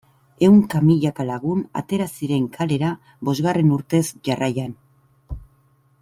[0.45, 2.89] Ehunka milaka lagun atera ziren kalera
[3.29, 4.73] bosgarren urtez jarraian.